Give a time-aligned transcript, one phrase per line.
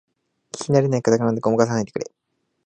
[0.53, 2.11] 聞きなれないカタカナでごまかさないでくれ